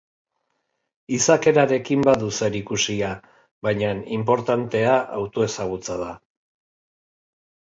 [1.17, 3.11] Izakerarekin badu zerikusia,
[3.67, 6.11] baina inportantea autoezagutza da.